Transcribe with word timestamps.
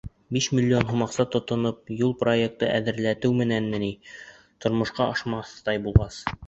Биш 0.35 0.45
миллион 0.59 0.87
һум 0.91 1.03
аҡса 1.05 1.25
тотоноп, 1.35 1.93
юл 1.99 2.15
проектын 2.23 2.73
әҙерләтеү 2.79 3.37
менәнме 3.43 3.83
ни, 3.87 3.95
тормошҡа 4.65 5.11
ашмаҫтай 5.15 5.89
булғас?! 5.89 6.23